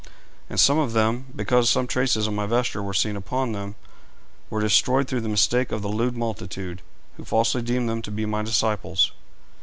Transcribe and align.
And 0.49 0.59
some 0.59 0.79
of 0.79 0.93
them, 0.93 1.27
because 1.35 1.69
some 1.69 1.85
traces 1.85 2.25
of 2.25 2.33
my 2.33 2.47
vesture 2.47 2.81
were 2.81 2.91
seen 2.91 3.15
upon 3.15 3.51
them, 3.51 3.75
were 4.49 4.59
destroyed 4.59 5.07
through 5.07 5.21
the 5.21 5.29
mistake 5.29 5.71
of 5.71 5.83
the 5.83 5.89
lewd 5.89 6.17
multitude, 6.17 6.81
who 7.17 7.23
falsely 7.23 7.61
deemed 7.61 7.87
them 7.87 8.01
to 8.01 8.09
be 8.09 8.25
my 8.25 8.41
disciples. 8.41 9.11